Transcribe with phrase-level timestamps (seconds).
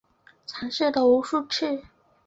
[0.47, 1.83] 尝试了无数次